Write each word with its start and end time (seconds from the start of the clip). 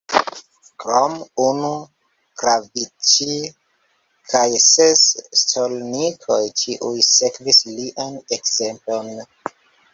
Krom 0.83 1.13
unu 1.43 1.67
kravĉij 2.43 3.37
kaj 4.31 4.43
ses 4.71 5.05
stolnikoj 5.43 6.41
ĉiuj 6.65 7.07
sekvis 7.13 7.65
lian 7.77 8.21
ekzemplon. 8.39 9.17